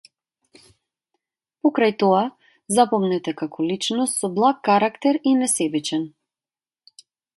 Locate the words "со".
4.25-4.33